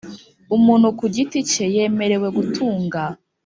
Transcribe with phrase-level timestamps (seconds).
[0.55, 3.01] Umuntu ku giti cye yemerewe gutunga